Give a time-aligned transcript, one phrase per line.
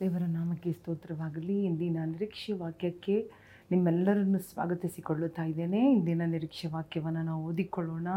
[0.00, 1.64] ದೇವರ ನಾಮಕ್ಕೆ ಸ್ತೋತ್ರವಾಗಲಿ.
[1.64, 3.30] ಇಂದಿನ ನಿರೀಕ್ಷೆ ವಾಕ್ಯಕ್ಕೆ
[3.70, 5.92] ನಿಮ್ಮೆಲ್ಲರನ್ನು ಸ್ವಾಗತಿಸಿಕೊಳ್ಳುತ್ತಾ ಇದ್ದೇನೆ.
[5.92, 8.08] ಇಂದಿನ ನಿರೀಕ್ಷೆ ವಾಕ್ಯವನ್ನು ನಾವು ಓದಿಕೊಳ್ಳೋಣ.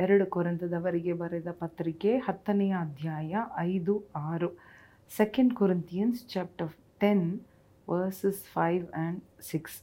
[0.00, 4.58] ಎರಡು ಕೊರಂತದವರಿಗೆ ಬರೆದ ಪತ್ರಿಕೆ ಹತ್ತನೆಯ ಅಧ್ಯಾಯ ಐದು ಆರು.
[5.16, 7.40] Second Corinthians chapter ten
[7.90, 9.82] verses five and six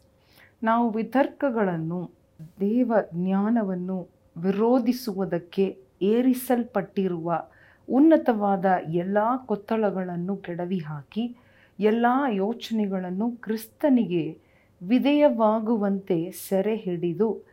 [0.63, 2.11] ನಾವು ವಿತರ್ಕಗಳನ್ನು
[2.59, 7.47] ದೇವ ಜ್ಞಾನವನ್ನು ವಿರೋಧಿಸುವುದಕ್ಕೆ ಏರಿಸಲ್ಪಟ್ಟಿರುವ
[7.89, 11.35] ಉನ್ನತವಾದ ಎಲ್ಲ ಕೊತ್ತಳಗಳನ್ನು ಕೆಡವಿ ಹಾಕಿ,
[11.79, 14.39] ಎಲ್ಲ ಯೋಚನೆಗಳನ್ನು ಕ್ರಿಸ್ತನಿಗೆ
[14.83, 17.45] ವಿಧೇಯವಾಗುವಂತೆ ಸೆರೆ ಹಿಡಿದು,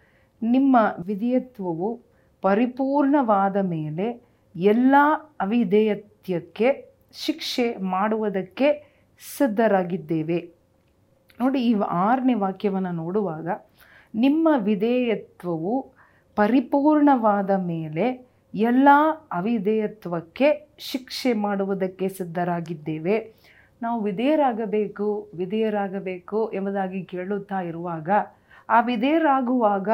[0.43, 2.01] ನಿಮ್ಮ ವಿಧೇಯತ್ವವು
[2.43, 4.06] ಪರಿಪೂರ್ಣವಾದ ಮೇಲೆ
[4.56, 4.95] ಎಲ್ಲ
[5.41, 6.69] ಅವಿಧೇಯತ್ಯಕ್ಕೆ
[7.12, 8.69] ಶಿಕ್ಷೆ ಮಾಡುವುದಕ್ಕೆ
[9.37, 10.55] ಸಿದ್ಧರಾಗಿದ್ದೇವೆ.
[11.41, 13.48] ನೋಡಿ, ಈ ಆರನೇ ವಾಕ್ಯವನ್ನು ನೋಡುವಾಗ,
[14.15, 15.95] ನಿಮ್ಮ ವಿಧೇಯತ್ವವು
[16.34, 18.89] ಪರಿಪೂರ್ಣವಾದ ಮೇಲೆ ಎಲ್ಲ
[19.33, 23.33] ಅವಿಧೇಯತ್ವಕ್ಕೆ ಶಿಕ್ಷೆ ಮಾಡುವುದಕ್ಕೆ ಸಿದ್ಧರಾಗಿದ್ದೇವೆ.
[23.83, 28.11] ನಾವು ವಿಧೇಯರಾಗಬೇಕು ವಿಧೇಯರಾಗಬೇಕು ಎಂಬುದಾಗಿ ಕೇಳುತ್ತಾ ಇರುವಾಗ,
[28.69, 29.89] ಆ ವಿಧೇಯರಾಗುವಾಗ,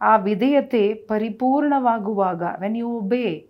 [0.00, 3.46] ಆ ವಿಧೇಯತೆ ಪರಿಪೂರ್ಣವಾಗುವಾಗ when you obey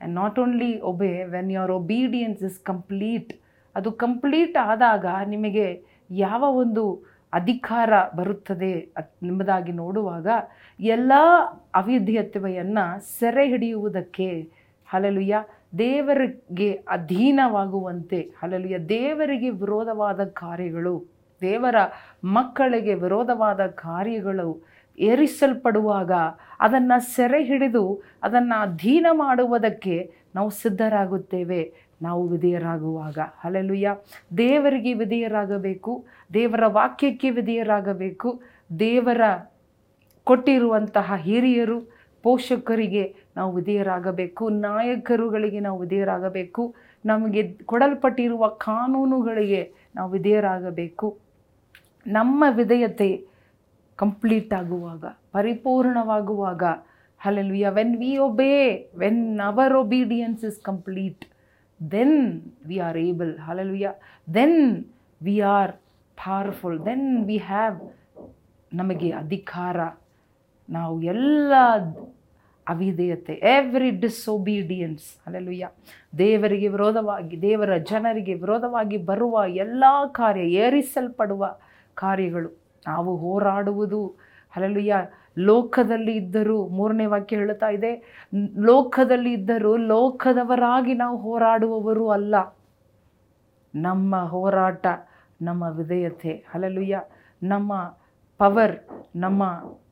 [0.00, 3.40] and not only obey when your obedience is complete
[3.74, 8.72] ಅದು ಕಂಪ್ಲೀಟ್ ಆದಾಗ ನಿಮಗೆ ಯಾವ ಒಂದು ಅಧಿಕಾರ ಬರುತ್ತದೆ
[9.22, 10.28] ನಿಮ್ಮದಾಗಿ ನೋಡುವಾಗ
[10.80, 11.12] ಎಲ್ಲ
[11.74, 12.84] ಅವಿಧೇಯತ್ವೆಯನ್ನು
[13.18, 14.28] ಸೆರೆ ಹಿಡಿಯುವುದಕ್ಕೆ
[14.88, 15.36] ಹಲಲುಯ್ಯ
[15.78, 21.06] ದೇವರಿಗೆ ಅಧೀನವಾಗುವಂತೆ ಹಲಲುಯ್ಯ ದೇವರಿಗೆ ವಿರೋಧವಾದ ಕಾರ್ಯಗಳು,
[21.42, 21.76] ದೇವರ
[22.24, 24.62] ಮಕ್ಕಳಿಗೆ ವಿರೋಧವಾದ ಕಾರ್ಯಗಳು
[24.98, 26.12] ಏರಿಸಲ್ಪಡುವಾಗ
[26.60, 31.85] ಅದನ್ನು ಸೆರೆ ಹಿಡಿದು ಅದನ್ನು ಅಧೀನ ಮಾಡುವುದಕ್ಕೆ ನಾವು ಸಿದ್ಧರಾಗುತ್ತೇವೆ.
[32.02, 33.18] ನಾವು ವಿಧೇಯರಾಗುವಾಗ.
[33.40, 33.96] ಹಲಲುಯ್ಯ
[34.38, 38.40] ದೇವರಿಗೆ ವಿಧೇಯರಾಗಬೇಕು, ದೇವರ ವಾಕ್ಯಕ್ಕೆ ವಿಧೇಯರಾಗಬೇಕು,
[38.78, 39.20] ದೇವರ
[40.24, 46.74] ಕೊಟ್ಟಿರುವಂತಹ ಹಿರಿಯರು, ಪೋಷಕರಿಗೆ ನಾವು ವಿಧೇಯರಾಗಬೇಕು, ನಾಯಕರುಗಳಿಗೆ ನಾವು ವಿಧೇಯರಾಗಬೇಕು,
[47.06, 51.18] ನಮಗೆ ಕೊಡಲ್ಪಟ್ಟಿರುವ ಕಾನೂನುಗಳಿಗೆ ನಾವು ವಿಧೇಯರಾಗಬೇಕು.
[52.06, 53.26] ನಮ್ಮ ವಿಧೇಯತೆ
[53.96, 56.62] ಕಂಪ್ಲೀಟ್ ಆಗುವಾಗ, ಪರಿಪೂರ್ಣವಾಗುವಾಗ
[57.18, 61.24] hallelujah when we obey when our obedience is complete
[61.80, 63.88] then we are able hallelujah
[64.34, 64.84] then
[65.22, 65.72] we are
[66.16, 67.78] powerful then we have
[68.74, 69.80] ನಮಗೆ ಅಧಿಕಾರ.
[70.68, 71.52] ನಾವು ಎಲ್ಲ
[72.66, 75.66] ಅವಿಧೇಯತೆ ಎವ್ರಿ ಡಿಸ್ಒಬೀಡಿಯನ್ಸ್ ಅಲ್ಲೆಲ್ಲುಯ್ಯ
[76.18, 81.58] ದೇವರಿಗೆ ವಿರೋಧವಾಗಿ, ದೇವರ ಜನರಿಗೆ ವಿರೋಧವಾಗಿ ಬರುವ ಎಲ್ಲ ಕಾರ್ಯ, ಏರಿಸಲ್ಪಡುವ
[81.94, 82.50] ಕಾರ್ಯಗಳು.
[82.86, 84.00] ನಾವು ಹೋರಾಡುವುದು
[84.56, 84.96] ಅಲ್ಲೆಲ್ಲುಯ್ಯ
[85.38, 88.22] ಲೋಕದಲ್ಲಿ ಇದ್ದರೂ ಮೂರನೇ ವಾಕ್ಯ ಹೇಳುತ್ತಾ ಇದೆ,
[88.58, 92.34] ಲೋಕದಲ್ಲಿ ಇದ್ದರೂ ಲೋಕದವರಾಗಿ ನಾವು ಹೋರಾಡುವವರು ಅಲ್ಲ.
[93.74, 94.86] ನಮ್ಮ ಹೋರಾಟ,
[95.42, 97.00] ನಮ್ಮ ವಿಧೇಯತೆ ಅಲ್ಲೆಲ್ಲುಯ್ಯ
[97.42, 97.72] ನಮ್ಮ
[98.38, 98.76] ಪವರ್
[99.16, 99.42] ನಮ್ಮ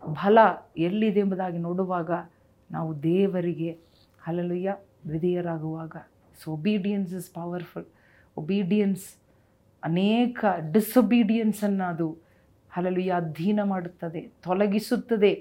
[0.06, 0.38] ಬಲ
[0.78, 2.10] ಎಲ್ಲಿದೆ ಎಂಬುದಾಗಿ ನೋಡುವಾಗ
[2.70, 3.70] ನಾವು ದೇವರಿಗೆ
[4.26, 4.76] hallelujah
[5.06, 5.96] ವಿಧೇಯರಾಗುವಾಗ.
[6.42, 7.84] So obedience is powerful
[8.36, 9.04] obedience
[9.82, 12.23] ಅನೇಕ ಡಿಸೊಬೀಡಿಯನ್ಸನ್ನು ಅದು
[12.76, 15.32] ಹಲಲುಯ್ಯ ಅಧೀನ ಮಾಡುತ್ತದೆ, ತೊಲಗಿಸುತ್ತದೆ.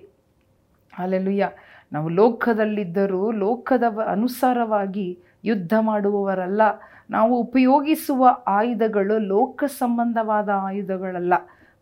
[0.94, 1.50] ಹಲಲುಯ್ಯ
[1.92, 6.62] ನಾವು ಲೋಕದಲ್ಲಿದ್ದರೂ ಲೋಕದ ಅನುಸಾರವಾಗಿ ಯುದ್ಧ ಮಾಡುವವರಲ್ಲ.
[7.10, 11.34] ನಾವು ಉಪಯೋಗಿಸುವ ಆಯುಧಗಳು ಲೋಕ ಸಂಬಂಧವಾದ ಆಯುಧಗಳಲ್ಲ.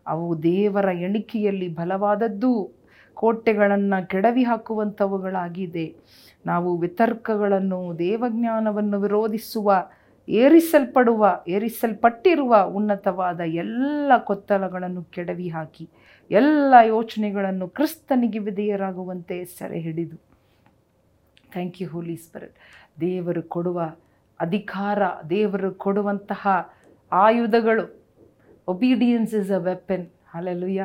[0.06, 2.70] ಅವು ದೇವರ ಎಣಿಕೆಯಲ್ಲಿ ಬಲವಾದದ್ದು,
[3.14, 5.94] ಕೋಟೆಗಳನ್ನು ಕೆಡವಿ ಹಾಕುವಂಥವುಗಳಾಗಿದೆ.
[6.46, 9.86] ನಾವು ವಿತರ್ಕಗಳನ್ನು, ದೇವಜ್ಞಾನವನ್ನು ವಿರೋಧಿಸುವ
[10.28, 15.88] ಏರಿಸಲ್ಪಡುವ, ಏರಿಸಲ್ಪಟ್ಟಿರುವ ಉನ್ನತವಾದ ಎಲ್ಲ ಕೊತ್ತಲಗಳನ್ನು ಕೆಡವಿ ಹಾಕಿ,
[16.30, 20.16] ಎಲ್ಲ ಯೋಚನೆಗಳನ್ನು ಕ್ರಿಸ್ತನಿಗೆ ವಿಧೇಯರಾಗುವಂತೆ ಸೆರೆ ಹಿಡಿದು.
[21.52, 22.56] ಥ್ಯಾಂಕ್ ಯು ಹೋಲಿ ಸ್ಪಿರಿಟ್
[23.00, 23.80] ದೇವರು ಕೊಡುವ
[24.40, 26.48] ಅಧಿಕಾರ, ದೇವರು ಕೊಡುವಂತಹ
[27.12, 27.84] ಆಯುಧಗಳು
[28.68, 30.82] obedience is a weapon hallelujah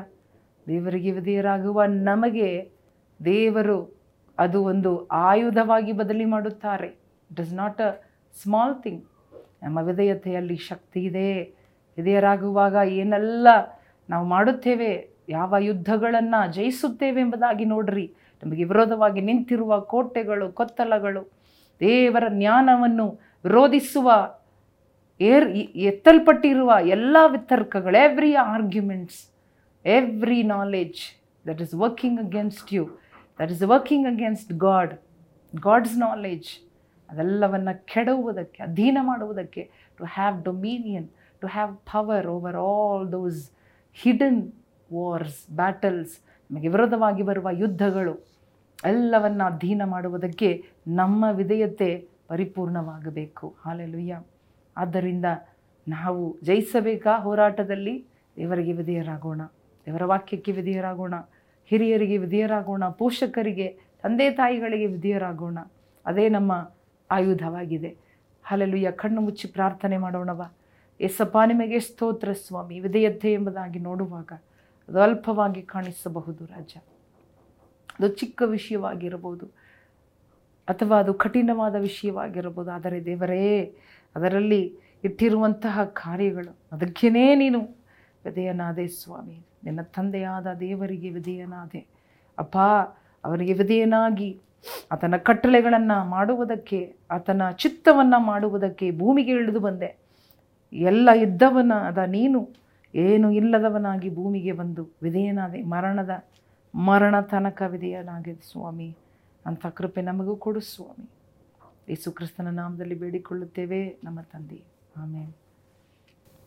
[0.68, 2.72] ದೇವರಿಗೆ ವಿಧೇಯರಾಗುವ ನಮಗೆ
[3.26, 3.78] ದೇವರು
[4.38, 6.88] ಅದು ಒಂದು ಆಯುಧವಾಗಿ ಬದಲಿ ಮಾಡುತ್ತಾರೆ.
[7.32, 7.92] It is not a
[8.42, 9.04] small thing
[9.62, 11.30] ನಮ್ಮ ವಿಧೇಯತೆಯಲ್ಲಿ ಶಕ್ತಿ ಇದೆ.
[11.98, 13.48] ವಿಧೇಯರಾಗುವಾಗ ಏನೆಲ್ಲ
[14.10, 14.92] ನಾವು ಮಾಡುತ್ತೇವೆ,
[15.30, 18.06] ಯಾವ ಯುದ್ಧಗಳನ್ನು ಜಯಿಸುತ್ತೇವೆ ಎಂಬುದಾಗಿ ನೋಡ್ರಿ.
[18.44, 21.24] ನಮಗೆ ವಿರೋಧವಾಗಿ ನಿಂತಿರುವ ಕೋಟೆಗಳು, ಕೊತ್ತಲಗಳು,
[21.82, 23.08] ದೇವರ ಜ್ಞಾನವನ್ನು
[23.46, 24.10] ವಿರೋಧಿಸುವ,
[25.22, 25.48] ಏರ್
[25.92, 29.20] ಎತ್ತಲ್ಪಟ್ಟಿರುವ ಎಲ್ಲ ವಿತರ್ಕಗಳು every arguments
[29.86, 31.00] every knowledge
[31.48, 32.84] that is working against you
[33.40, 34.94] that is working against God
[35.54, 36.50] God's knowledge
[37.10, 39.64] ಅದೆಲ್ಲವನ್ನು ಕೆಡುವುದಕ್ಕೆ ಅಧೀನ ಮಾಡುವುದಕ್ಕೆ
[39.98, 41.08] to have dominion
[41.42, 43.42] to have power over all those
[44.02, 44.42] hidden
[44.94, 46.16] wars battles
[46.52, 48.14] ನಮಗೆ ವಿರೋಧವಾಗಿ ಬರುವ ಯುದ್ಧಗಳು,
[48.86, 50.50] ಎಲ್ಲವನ್ನು ಅಧೀನ ಮಾಡುವುದಕ್ಕೆ
[50.88, 51.90] ನಮ್ಮ ವಿಧೇಯತೆ
[52.28, 53.56] ಪರಿಪೂರ್ಣವಾಗಬೇಕು.
[53.66, 54.22] ಹಾಲೆಲುಯ್ಯ
[54.78, 55.26] ಆದ್ದರಿಂದ
[55.88, 57.96] ನಾವು ಜಯಿಸಬೇಕಾ ಹೋರಾಟದಲ್ಲಿ?
[58.38, 59.42] ದೇವರಿಗೆ ವಿಧೇಯರಾಗೋಣ,
[59.88, 61.16] ದೇವರ ವಾಕ್ಯಕ್ಕೆ ವಿಧೇಯರಾಗೋಣ,
[61.70, 63.68] ಹಿರಿಯರಿಗೆ ವಿಧೇಯರಾಗೋಣ, ಪೋಷಕರಿಗೆ,
[64.04, 65.58] ತಂದೆ ತಾಯಿಗಳಿಗೆ ವಿಧೇಯರಾಗೋಣ.
[66.06, 66.54] ಅದೇ ನಮ್ಮ
[67.12, 67.98] ಆಯುಧವಾಗಿದೆ.
[68.44, 70.52] ಹಲಲುಯ್ಯ ಕಣ್ಣು ಮುಚ್ಚಿ ಪ್ರಾರ್ಥನೆ ಮಾಡೋಣವ.
[71.02, 72.80] ಎಸಪ್ಪ ನಿಮಗೆ ಸ್ತೋತ್ರ ಸ್ವಾಮಿ.
[72.80, 74.32] ವಿಧೇಯತೆ ಎಂಬುದಾಗಿ ನೋಡುವಾಗ
[74.90, 76.78] ಅದು ಅಲ್ಪವಾಗಿ ಕಾಣಿಸಬಹುದು ರಾಜ.
[78.00, 79.46] ಅದು ಚಿಕ್ಕ ವಿಷಯವಾಗಿರಬಹುದು
[80.68, 82.72] ಅಥವಾ ಅದು ಕಠಿಣವಾದ ವಿಷಯವಾಗಿರಬಹುದು.
[82.72, 83.76] ಆದರೆ ದೇವರೇ,
[84.16, 87.60] ಅದರಲ್ಲಿ ಇಟ್ಟಿರುವಂತಹ ಕಾರ್ಯಗಳು, ಅದಕ್ಕೇನೇ ನೀನು
[88.26, 89.46] ವಿಧೇಯನಾದೆ ಸ್ವಾಮಿ.
[89.64, 91.88] ನಿನ್ನ ತಂದೆಯಾದ ದೇವರಿಗೆ ವಿಧೇಯನಾದೆ.
[92.38, 92.58] ಅಪ್ಪ,
[93.26, 94.42] ಅವರಿಗೆ ವಿಧೇಯನಾಗಿ
[94.92, 99.98] ಆತನ ಕಟ್ಟಳೆಗಳನ್ನು ಮಾಡುವುದಕ್ಕೆ, ಆತನ ಚಿತ್ತವನ್ನು ಮಾಡುವುದಕ್ಕೆ ಭೂಮಿಗೆ ಇಳಿದು ಬಂದೆ.
[100.74, 102.50] ಎಲ್ಲ ಇದ್ದವನ, ಅದ ನೀನು,
[102.96, 105.62] ಏನು ಇಲ್ಲದವನಾಗಿ ಭೂಮಿಗೆ ಬಂದು ವಿಧೇಯನಾದೆ.
[105.62, 106.24] ಮರಣದ
[106.76, 108.96] ಮರಣ ತನಕ ವಿಧೇಯನಾಗಿದೆ ಸ್ವಾಮಿ.
[109.46, 111.10] ಅಂಥ ಕೃಪೆ ನಮಗೂ ಕೊಡು ಸ್ವಾಮಿ.
[111.90, 114.62] ಯೇಸು ಕ್ರಿಸ್ತನ ನಾಮದಲ್ಲಿ ಬೇಡಿಕೊಳ್ಳುತ್ತೇವೆ ನಮ್ಮ ತಂದೆ.
[114.98, 115.32] ಆಮೇಲೆ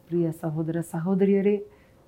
[0.09, 1.67] ಪ್ರಿಯ ಸಹೋದರ ಸಹೋದರಿಯರೇ,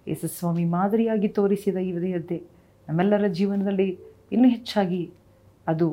[0.09, 2.43] ಯೇಸು ಸ್ವಾಮಿ ಮಾದರಿಯಾಗಿ ತೋರಿಸಿದ ಈ ವಿಧೇಯತೆ
[2.89, 3.99] ನಮ್ಮೆಲ್ಲರ ಜೀವನದಲ್ಲಿ
[4.33, 5.11] ಇನ್ನೂ ಹೆಚ್ಚಾಗಿ
[5.69, 5.89] ಅದು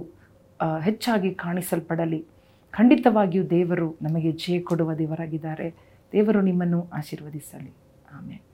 [0.82, 2.26] ಹೆಚ್ಚಾಗಿ ಕಾಣಿಸಲ್ಪಡಲಿ.
[2.72, 5.70] ಖಂಡಿತವಾಗಿಯೂ ದೇವರು ನಮಗೆ ಜಯ ಕೊಡುವ ದೇವರಾಗಿದ್ದಾರೆ.
[6.14, 7.74] ದೇವರು ನಿಮ್ಮನ್ನು ಆಶೀರ್ವದಿಸಲಿ.
[8.14, 8.49] ಆಮೇಲೆ